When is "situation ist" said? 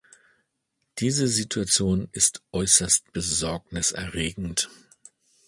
1.27-2.41